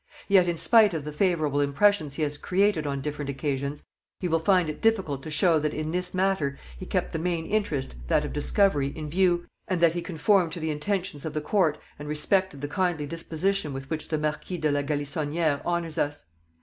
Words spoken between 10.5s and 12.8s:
to the intentions of the court and respected the